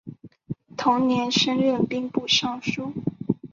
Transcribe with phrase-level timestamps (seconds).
[0.75, 2.91] 同年升任兵部尚书。